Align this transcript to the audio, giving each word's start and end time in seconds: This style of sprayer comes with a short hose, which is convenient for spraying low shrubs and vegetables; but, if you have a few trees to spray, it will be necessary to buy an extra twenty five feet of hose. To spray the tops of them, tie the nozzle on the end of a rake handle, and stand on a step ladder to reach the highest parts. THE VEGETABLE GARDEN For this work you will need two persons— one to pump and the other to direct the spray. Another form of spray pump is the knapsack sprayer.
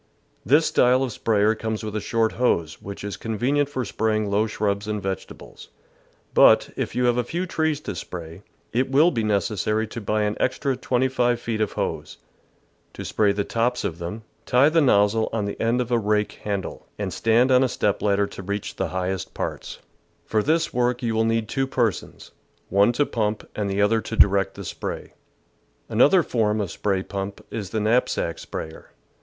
This 0.43 0.65
style 0.65 1.03
of 1.03 1.11
sprayer 1.11 1.53
comes 1.53 1.83
with 1.83 1.95
a 1.95 2.01
short 2.01 2.31
hose, 2.31 2.81
which 2.81 3.03
is 3.03 3.17
convenient 3.17 3.69
for 3.69 3.85
spraying 3.85 4.31
low 4.31 4.47
shrubs 4.47 4.87
and 4.87 4.99
vegetables; 4.99 5.67
but, 6.33 6.71
if 6.75 6.95
you 6.95 7.05
have 7.05 7.17
a 7.17 7.23
few 7.23 7.45
trees 7.45 7.79
to 7.81 7.93
spray, 7.93 8.41
it 8.73 8.89
will 8.89 9.11
be 9.11 9.23
necessary 9.23 9.85
to 9.85 10.01
buy 10.01 10.23
an 10.23 10.35
extra 10.39 10.75
twenty 10.75 11.07
five 11.07 11.39
feet 11.39 11.61
of 11.61 11.73
hose. 11.73 12.17
To 12.93 13.05
spray 13.05 13.31
the 13.31 13.43
tops 13.43 13.83
of 13.83 13.99
them, 13.99 14.23
tie 14.47 14.69
the 14.69 14.81
nozzle 14.81 15.29
on 15.31 15.45
the 15.45 15.61
end 15.61 15.79
of 15.81 15.91
a 15.91 15.99
rake 15.99 16.31
handle, 16.31 16.87
and 16.97 17.13
stand 17.13 17.51
on 17.51 17.63
a 17.63 17.69
step 17.69 18.01
ladder 18.01 18.25
to 18.25 18.41
reach 18.41 18.77
the 18.77 18.87
highest 18.87 19.35
parts. 19.35 19.75
THE 19.75 19.77
VEGETABLE 19.77 20.01
GARDEN 20.01 20.29
For 20.31 20.43
this 20.43 20.73
work 20.73 21.03
you 21.03 21.13
will 21.13 21.25
need 21.25 21.47
two 21.47 21.67
persons— 21.67 22.31
one 22.69 22.91
to 22.93 23.05
pump 23.05 23.47
and 23.55 23.69
the 23.69 23.83
other 23.83 24.01
to 24.01 24.15
direct 24.17 24.55
the 24.55 24.65
spray. 24.65 25.13
Another 25.87 26.23
form 26.23 26.59
of 26.59 26.71
spray 26.71 27.03
pump 27.03 27.45
is 27.51 27.69
the 27.69 27.79
knapsack 27.79 28.39
sprayer. 28.39 28.89